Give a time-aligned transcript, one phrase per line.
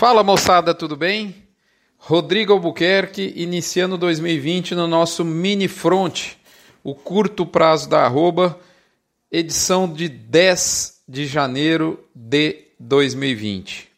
[0.00, 1.46] Fala moçada, tudo bem?
[1.98, 6.36] Rodrigo Albuquerque iniciando 2020 no nosso mini front,
[6.82, 8.58] o curto prazo da arroba,
[9.30, 13.90] edição de 10 de janeiro de 2020.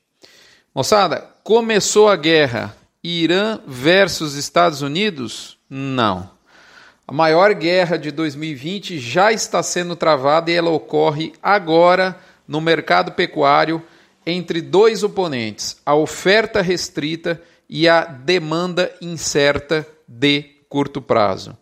[0.75, 5.57] Moçada, começou a guerra Irã versus Estados Unidos?
[5.71, 6.29] Não.
[7.07, 13.13] A maior guerra de 2020 já está sendo travada e ela ocorre agora no mercado
[13.13, 13.81] pecuário
[14.27, 21.57] entre dois oponentes, a oferta restrita e a demanda incerta de curto prazo.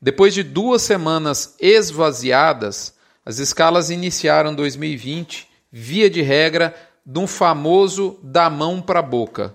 [0.00, 6.74] Depois de duas semanas esvaziadas, as escalas iniciaram 2020, via de regra,
[7.06, 9.54] de um famoso da mão para a boca.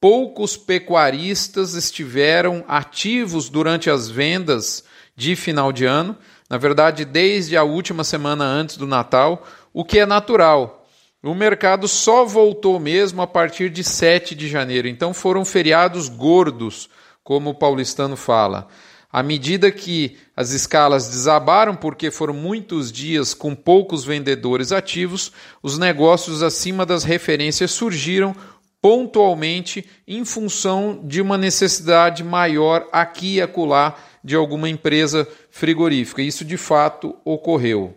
[0.00, 6.16] Poucos pecuaristas estiveram ativos durante as vendas de final de ano,
[6.48, 10.81] na verdade, desde a última semana antes do Natal, o que é natural,
[11.22, 16.90] o mercado só voltou mesmo a partir de 7 de janeiro, então foram feriados gordos,
[17.22, 18.66] como o paulistano fala.
[19.12, 25.30] À medida que as escalas desabaram, porque foram muitos dias com poucos vendedores ativos,
[25.62, 28.34] os negócios acima das referências surgiram
[28.80, 36.20] pontualmente em função de uma necessidade maior aqui e acolá de alguma empresa frigorífica.
[36.20, 37.94] Isso de fato ocorreu.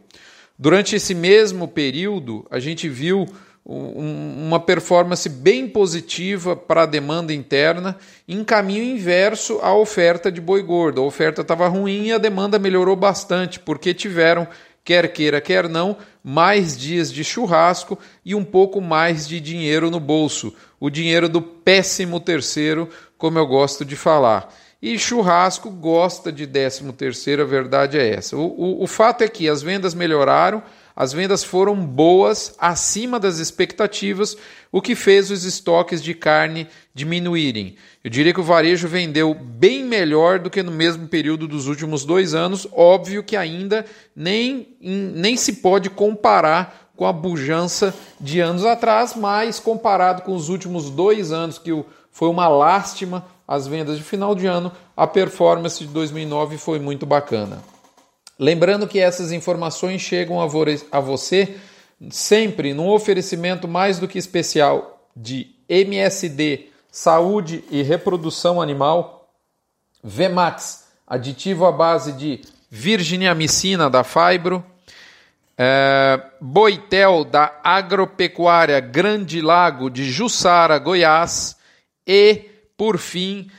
[0.58, 3.28] Durante esse mesmo período, a gente viu
[3.66, 10.61] uma performance bem positiva para a demanda interna, em caminho inverso à oferta de boi
[10.61, 11.02] gordo.
[11.02, 14.48] A oferta estava ruim e a demanda melhorou bastante, porque tiveram,
[14.83, 20.00] quer queira, quer não, mais dias de churrasco e um pouco mais de dinheiro no
[20.00, 20.53] bolso.
[20.80, 24.53] O dinheiro do péssimo terceiro, como eu gosto de falar.
[24.81, 28.36] E churrasco gosta de 13 terceiro, a verdade é essa.
[28.36, 30.62] O, o, o fato é que as vendas melhoraram,
[30.95, 34.38] as vendas foram boas, acima das expectativas,
[34.72, 37.76] o que fez os estoques de carne diminuírem.
[38.04, 42.06] Eu diria que o varejo vendeu bem melhor do que no mesmo período dos últimos
[42.06, 42.67] dois anos.
[42.72, 43.86] Óbvio que ainda
[44.16, 50.48] nem, nem se pode comparar com a bujança de anos atrás, mas comparado com os
[50.48, 51.72] últimos dois anos, que
[52.10, 57.06] foi uma lástima as vendas de final de ano, a performance de 2009 foi muito
[57.06, 57.61] bacana.
[58.38, 61.55] Lembrando que essas informações chegam a você
[62.10, 69.30] sempre num oferecimento mais do que especial de MSD, Saúde e Reprodução Animal,
[70.04, 74.64] Vemax, aditivo à base de virginiamicina da Fibro,
[75.58, 81.55] é, Boitel da Agropecuária Grande Lago de Jussara, Goiás
[82.05, 83.49] e por fim,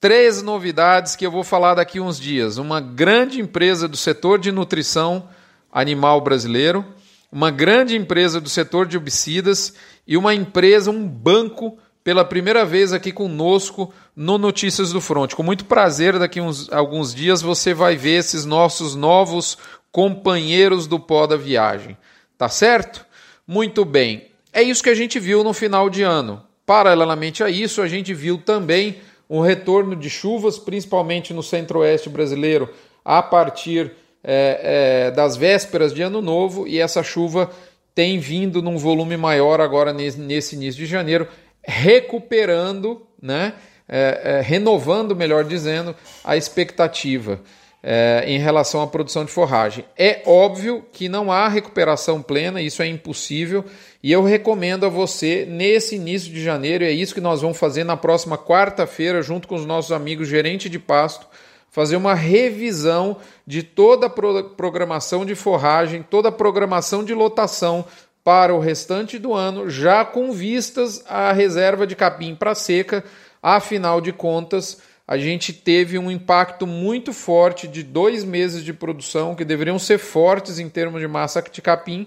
[0.00, 2.56] três novidades que eu vou falar daqui uns dias.
[2.58, 5.28] Uma grande empresa do setor de nutrição
[5.70, 6.84] animal brasileiro,
[7.30, 9.74] uma grande empresa do setor de obicidas
[10.06, 15.34] e uma empresa, um banco, pela primeira vez aqui conosco no Notícias do Front.
[15.34, 19.58] Com muito prazer, daqui uns alguns dias você vai ver esses nossos novos
[19.92, 21.96] companheiros do pó da viagem.
[22.38, 23.04] Tá certo?
[23.46, 24.30] Muito bem.
[24.52, 26.42] É isso que a gente viu no final de ano.
[26.70, 28.98] Paralelamente a isso, a gente viu também
[29.28, 32.70] um retorno de chuvas, principalmente no centro-oeste brasileiro,
[33.04, 33.90] a partir
[34.22, 37.50] é, é, das vésperas de Ano Novo, e essa chuva
[37.92, 41.26] tem vindo num volume maior agora nesse, nesse início de janeiro,
[41.60, 43.54] recuperando, né,
[43.88, 45.92] é, é renovando, melhor dizendo,
[46.22, 47.40] a expectativa
[47.82, 49.84] é, em relação à produção de forragem.
[49.96, 53.64] É óbvio que não há recuperação plena, isso é impossível,
[54.02, 57.84] e eu recomendo a você, nesse início de janeiro, é isso que nós vamos fazer
[57.84, 61.26] na próxima quarta-feira, junto com os nossos amigos gerente de pasto,
[61.70, 67.84] fazer uma revisão de toda a programação de forragem, toda a programação de lotação
[68.24, 73.04] para o restante do ano, já com vistas à reserva de capim para seca,
[73.42, 74.78] afinal de contas
[75.10, 79.98] a gente teve um impacto muito forte de dois meses de produção que deveriam ser
[79.98, 82.06] fortes em termos de massa de capim.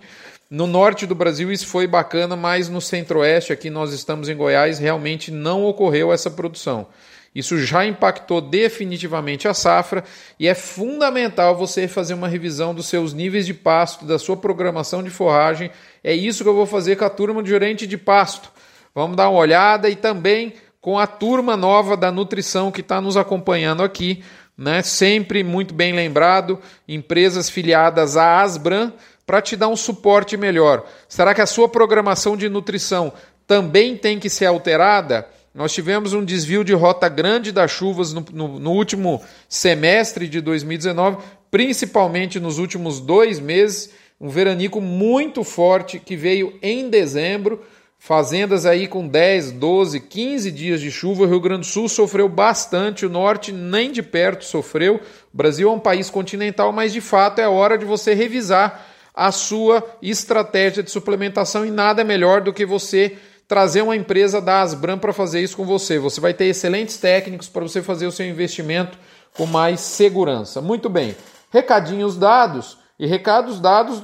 [0.50, 4.80] No norte do Brasil isso foi bacana, mas no centro-oeste, aqui nós estamos em Goiás,
[4.80, 6.88] realmente não ocorreu essa produção.
[7.36, 10.06] Isso já impactou definitivamente a safra
[10.40, 15.04] e é fundamental você fazer uma revisão dos seus níveis de pasto, da sua programação
[15.04, 15.70] de forragem.
[16.02, 18.50] É isso que eu vou fazer com a turma de gerente de pasto.
[18.96, 23.16] Vamos dar uma olhada e também com a turma nova da nutrição que está nos
[23.16, 24.22] acompanhando aqui,
[24.58, 24.82] né?
[24.82, 28.92] Sempre muito bem lembrado, empresas filiadas à Asbran
[29.26, 30.86] para te dar um suporte melhor.
[31.08, 33.14] Será que a sua programação de nutrição
[33.48, 35.26] também tem que ser alterada?
[35.56, 40.42] Nós tivemos um desvio de rota grande das chuvas no, no, no último semestre de
[40.42, 43.90] 2019, principalmente nos últimos dois meses.
[44.20, 47.62] Um veranico muito forte que veio em dezembro
[48.06, 52.28] Fazendas aí com 10, 12, 15 dias de chuva, o Rio Grande do Sul sofreu
[52.28, 54.96] bastante, o norte nem de perto sofreu.
[55.34, 59.32] O Brasil é um país continental, mas de fato é hora de você revisar a
[59.32, 63.16] sua estratégia de suplementação e nada é melhor do que você
[63.48, 65.98] trazer uma empresa da Asbram para fazer isso com você.
[65.98, 68.98] Você vai ter excelentes técnicos para você fazer o seu investimento
[69.34, 70.60] com mais segurança.
[70.60, 71.16] Muito bem.
[71.50, 74.04] Recadinhos dados e recados dados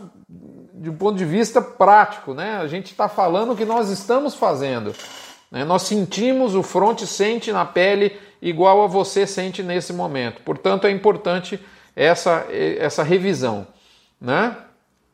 [0.80, 2.58] de um ponto de vista prático, né?
[2.58, 4.96] A gente está falando o que nós estamos fazendo.
[5.52, 5.66] Né?
[5.66, 10.42] Nós sentimos, o front sente na pele igual a você sente nesse momento.
[10.42, 11.60] Portanto, é importante
[11.94, 13.68] essa, essa revisão.
[14.22, 14.56] Né?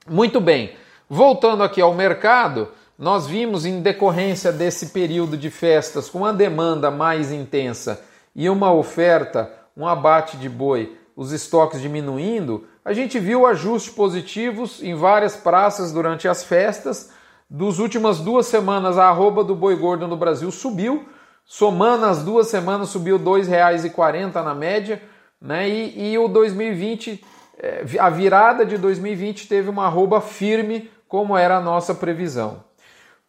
[0.07, 0.75] Muito bem.
[1.09, 6.91] Voltando aqui ao mercado, nós vimos em decorrência desse período de festas com a demanda
[6.91, 8.03] mais intensa
[8.35, 14.81] e uma oferta, um abate de boi, os estoques diminuindo, a gente viu ajustes positivos
[14.83, 17.11] em várias praças durante as festas.
[17.49, 21.03] Dos últimas duas semanas, a arroba do boi gordo no Brasil subiu.
[21.43, 25.01] Somando as duas semanas, subiu R$ 2,40 na média.
[25.41, 25.67] Né?
[25.67, 27.25] E, e o 2020,
[27.57, 32.63] eh, a virada de 2020 teve uma arroba firme, como era a nossa previsão.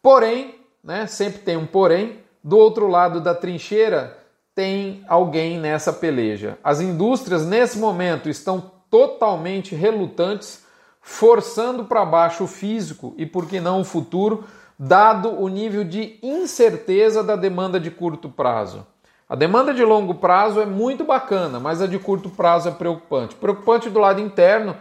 [0.03, 4.17] Porém, né, sempre tem um porém, do outro lado da trincheira
[4.53, 6.57] tem alguém nessa peleja.
[6.63, 10.65] As indústrias nesse momento estão totalmente relutantes,
[11.01, 14.43] forçando para baixo o físico e, por que não, o futuro,
[14.77, 18.85] dado o nível de incerteza da demanda de curto prazo.
[19.29, 23.35] A demanda de longo prazo é muito bacana, mas a de curto prazo é preocupante.
[23.35, 24.75] Preocupante do lado interno,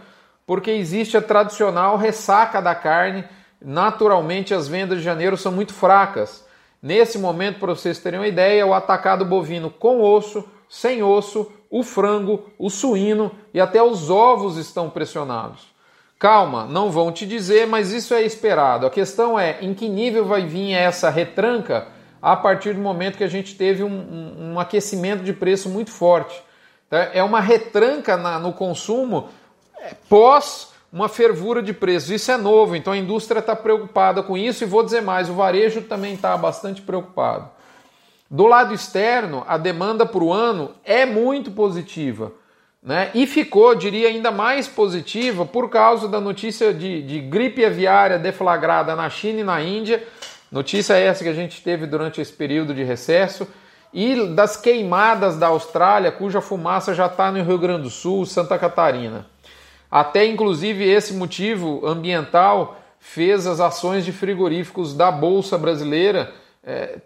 [0.46, 3.24] porque existe a tradicional ressaca da carne.
[3.60, 6.46] Naturalmente, as vendas de janeiro são muito fracas.
[6.80, 11.82] Nesse momento, para vocês terem uma ideia, o atacado bovino com osso, sem osso, o
[11.82, 15.74] frango, o suíno e até os ovos estão pressionados.
[16.18, 18.86] Calma, não vão te dizer, mas isso é esperado.
[18.86, 21.88] A questão é em que nível vai vir essa retranca
[22.22, 25.90] a partir do momento que a gente teve um, um, um aquecimento de preço muito
[25.90, 26.42] forte.
[26.88, 27.10] Tá?
[27.12, 29.28] É uma retranca na, no consumo
[29.78, 32.10] é, pós uma fervura de preços.
[32.10, 35.34] Isso é novo, então a indústria está preocupada com isso e vou dizer mais: o
[35.34, 37.50] varejo também está bastante preocupado.
[38.30, 42.32] Do lado externo, a demanda para o ano é muito positiva.
[42.82, 43.10] Né?
[43.14, 48.94] E ficou, diria, ainda mais positiva por causa da notícia de, de gripe aviária deflagrada
[48.94, 50.02] na China e na Índia.
[50.50, 53.46] Notícia essa que a gente teve durante esse período de recesso.
[53.92, 58.58] E das queimadas da Austrália, cuja fumaça já está no Rio Grande do Sul, Santa
[58.58, 59.26] Catarina.
[59.90, 66.32] Até inclusive esse motivo ambiental fez as ações de frigoríficos da Bolsa Brasileira
[66.66, 66.98] é,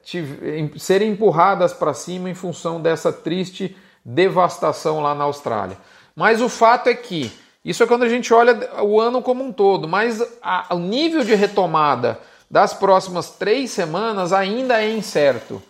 [0.78, 5.76] serem empurradas para cima em função dessa triste devastação lá na Austrália.
[6.16, 7.30] Mas o fato é que
[7.62, 11.22] isso é quando a gente olha o ano como um todo, mas a, o nível
[11.22, 12.18] de retomada
[12.50, 15.62] das próximas três semanas ainda é incerto.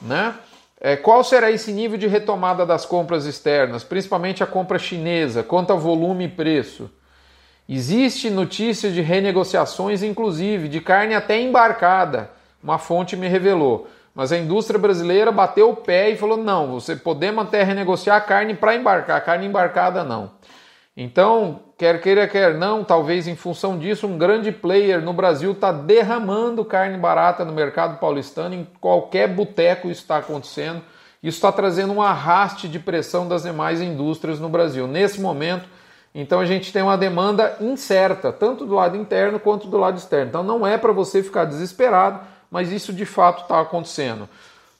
[0.00, 0.34] Né?
[0.80, 5.72] É, qual será esse nível de retomada das compras externas, principalmente a compra chinesa, quanto
[5.72, 6.90] a volume e preço?
[7.68, 12.30] Existe notícia de renegociações, inclusive, de carne até embarcada
[12.64, 13.86] uma fonte me revelou.
[14.14, 18.20] Mas a indústria brasileira bateu o pé e falou: não, você podemos até renegociar a
[18.20, 20.30] carne para embarcar, carne embarcada não.
[20.96, 25.72] Então, quer queira, quer não, talvez em função disso, um grande player no Brasil está
[25.72, 30.80] derramando carne barata no mercado paulistano, em qualquer boteco isso está acontecendo.
[31.20, 34.86] Isso está trazendo um arraste de pressão das demais indústrias no Brasil.
[34.86, 35.68] Nesse momento,
[36.14, 40.28] então a gente tem uma demanda incerta, tanto do lado interno quanto do lado externo.
[40.28, 42.20] Então não é para você ficar desesperado
[42.50, 44.28] mas isso de fato está acontecendo.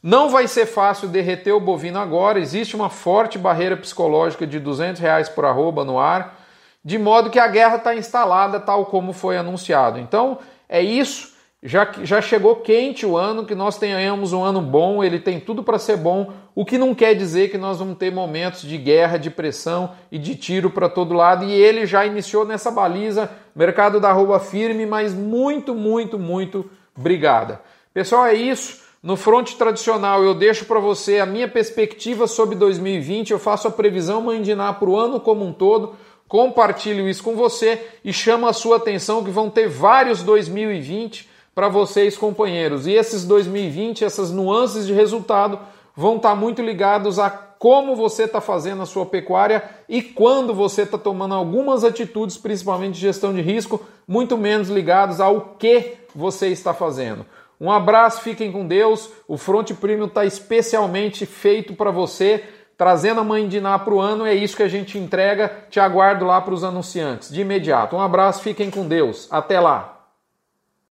[0.02, 5.00] Não vai ser fácil derreter o bovino agora, existe uma forte barreira psicológica de 200
[5.00, 6.40] reais por arroba no ar,
[6.84, 9.98] de modo que a guerra está instalada tal como foi anunciado.
[9.98, 15.02] Então é isso, já, já chegou quente o ano, que nós tenhamos um ano bom,
[15.02, 18.12] ele tem tudo para ser bom, o que não quer dizer que nós vamos ter
[18.12, 22.44] momentos de guerra, de pressão e de tiro para todo lado, e ele já iniciou
[22.44, 27.60] nessa baliza, mercado da arroba firme, mas muito, muito, muito brigada.
[27.92, 28.82] Pessoal, é isso.
[29.02, 33.32] No fronte tradicional, eu deixo para você a minha perspectiva sobre 2020.
[33.32, 35.94] Eu faço a previsão mandinar para o ano como um todo.
[36.26, 41.68] Compartilho isso com você e chamo a sua atenção que vão ter vários 2020 para
[41.68, 42.86] vocês, companheiros.
[42.86, 45.58] E esses 2020, essas nuances de resultado,
[45.94, 50.52] vão estar tá muito ligados a como você está fazendo a sua pecuária e quando
[50.52, 55.94] você está tomando algumas atitudes, principalmente de gestão de risco, muito menos ligados ao que
[56.14, 57.26] você está fazendo.
[57.60, 59.10] Um abraço, fiquem com Deus.
[59.28, 62.44] O Front Premium está especialmente feito para você,
[62.76, 64.26] trazendo a mãe de Ná para o ano.
[64.26, 65.50] É isso que a gente entrega.
[65.70, 67.96] Te aguardo lá para os anunciantes de imediato.
[67.96, 69.28] Um abraço, fiquem com Deus.
[69.30, 69.93] Até lá.